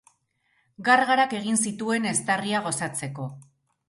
Gargarak 0.87 1.35
egin 1.39 1.59
zituen 1.65 2.07
eztarria 2.13 2.63
gozatzeko. 2.69 3.27